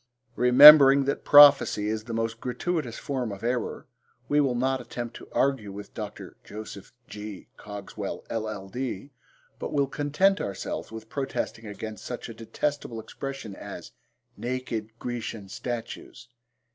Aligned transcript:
Remembering 0.35 1.05
that 1.05 1.23
prophecy 1.23 1.87
is 1.87 2.05
the 2.05 2.11
most 2.13 2.39
gratuitous 2.41 2.97
form 2.97 3.31
of 3.31 3.43
error, 3.43 3.85
we 4.27 4.41
will 4.41 4.55
not 4.55 4.81
attempt 4.81 5.15
to 5.17 5.27
argue 5.31 5.71
with 5.71 5.93
Dr. 5.93 6.37
Jos. 6.43 6.91
G. 7.07 7.49
Cogswell, 7.55 8.23
LL.D., 8.31 9.11
but 9.59 9.71
will 9.71 9.85
content 9.85 10.41
ourselves 10.41 10.91
with 10.91 11.07
protesting 11.07 11.67
against 11.67 12.03
such 12.03 12.29
a 12.29 12.33
detestable 12.33 12.99
expression 12.99 13.55
as 13.55 13.91
'naked 14.35 14.89
Grecian 14.97 15.47
statues.' 15.49 16.29